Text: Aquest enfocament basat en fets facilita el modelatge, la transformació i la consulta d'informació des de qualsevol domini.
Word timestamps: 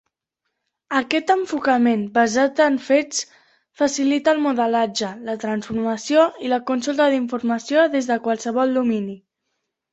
Aquest 0.99 1.33
enfocament 1.33 2.05
basat 2.15 2.61
en 2.65 2.79
fets 2.87 3.21
facilita 3.83 4.35
el 4.37 4.41
modelatge, 4.47 5.13
la 5.29 5.37
transformació 5.45 6.27
i 6.49 6.53
la 6.57 6.61
consulta 6.73 7.11
d'informació 7.15 7.89
des 7.99 8.13
de 8.13 8.21
qualsevol 8.29 8.79
domini. 8.83 9.19